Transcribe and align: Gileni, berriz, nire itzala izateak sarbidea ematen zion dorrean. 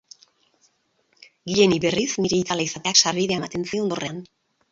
Gileni, 1.51 1.77
berriz, 1.83 2.07
nire 2.25 2.39
itzala 2.45 2.65
izateak 2.69 3.01
sarbidea 3.05 3.39
ematen 3.43 3.67
zion 3.73 3.93
dorrean. 3.93 4.19